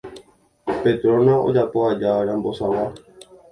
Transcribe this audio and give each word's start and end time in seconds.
Petrona 0.85 1.35
ojapo 1.49 1.77
aja 1.91 2.11
rambosag̃ua 2.27 2.85